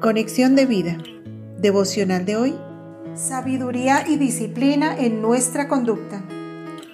[0.00, 0.96] Conexión de vida.
[1.58, 2.58] Devocional de hoy.
[3.14, 6.24] Sabiduría y disciplina en nuestra conducta.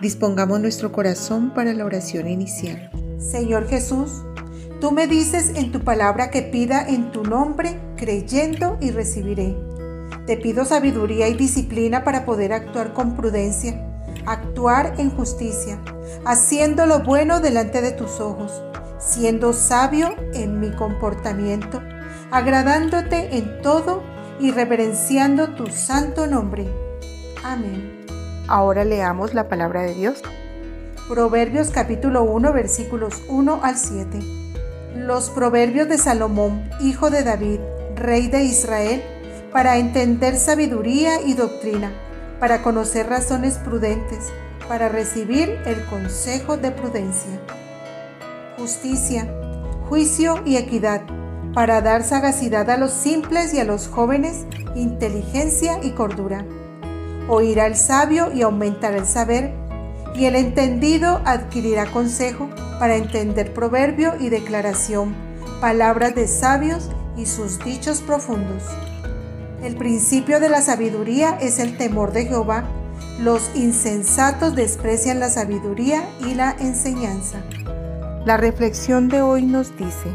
[0.00, 2.90] Dispongamos nuestro corazón para la oración inicial.
[3.18, 4.10] Señor Jesús,
[4.80, 9.56] tú me dices en tu palabra que pida en tu nombre, creyendo y recibiré.
[10.26, 13.86] Te pido sabiduría y disciplina para poder actuar con prudencia,
[14.26, 15.80] actuar en justicia,
[16.24, 18.64] haciendo lo bueno delante de tus ojos,
[18.98, 21.82] siendo sabio en mi comportamiento
[22.30, 24.02] agradándote en todo
[24.40, 26.66] y reverenciando tu santo nombre.
[27.42, 28.04] Amén.
[28.48, 30.22] Ahora leamos la palabra de Dios.
[31.08, 34.18] Proverbios capítulo 1 versículos 1 al 7.
[34.96, 37.60] Los proverbios de Salomón, hijo de David,
[37.94, 39.02] rey de Israel,
[39.52, 41.92] para entender sabiduría y doctrina,
[42.40, 44.32] para conocer razones prudentes,
[44.68, 47.40] para recibir el consejo de prudencia.
[48.56, 49.28] Justicia,
[49.88, 51.02] juicio y equidad
[51.52, 56.44] para dar sagacidad a los simples y a los jóvenes, inteligencia y cordura.
[57.28, 59.52] Oirá el sabio y aumentará el saber,
[60.14, 62.48] y el entendido adquirirá consejo
[62.78, 65.14] para entender proverbio y declaración,
[65.60, 68.62] palabras de sabios y sus dichos profundos.
[69.62, 72.64] El principio de la sabiduría es el temor de Jehová.
[73.18, 77.42] Los insensatos desprecian la sabiduría y la enseñanza.
[78.26, 80.10] La reflexión de hoy nos dice,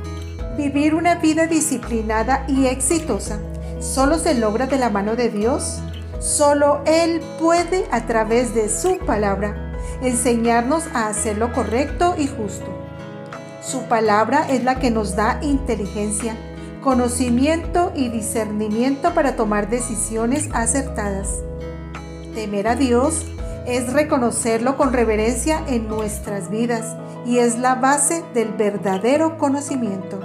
[0.57, 3.39] Vivir una vida disciplinada y exitosa
[3.79, 5.79] solo se logra de la mano de Dios.
[6.19, 9.55] Solo Él puede, a través de su palabra,
[10.01, 12.65] enseñarnos a hacer lo correcto y justo.
[13.63, 16.35] Su palabra es la que nos da inteligencia,
[16.83, 21.29] conocimiento y discernimiento para tomar decisiones acertadas.
[22.35, 23.25] Temer a Dios
[23.65, 30.19] es reconocerlo con reverencia en nuestras vidas y es la base del verdadero conocimiento.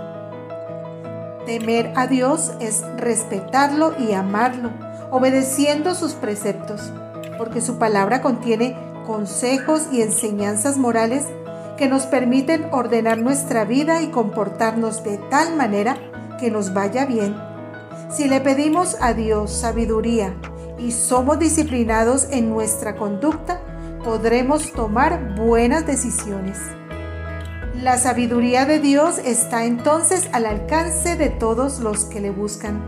[1.44, 4.70] Temer a Dios es respetarlo y amarlo,
[5.11, 6.92] obedeciendo sus preceptos,
[7.39, 8.77] porque su palabra contiene
[9.07, 11.24] consejos y enseñanzas morales
[11.77, 15.96] que nos permiten ordenar nuestra vida y comportarnos de tal manera
[16.40, 17.36] que nos vaya bien.
[18.11, 20.34] Si le pedimos a Dios sabiduría
[20.78, 23.61] y somos disciplinados en nuestra conducta,
[24.05, 26.58] podremos tomar buenas decisiones.
[27.83, 32.81] La sabiduría de Dios está entonces al alcance de todos los que le buscan.